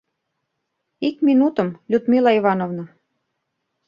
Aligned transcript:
—Ик 1.07 1.15
минутым, 1.27 1.69
Людмила 1.91 2.31
Ивановна... 2.39 2.85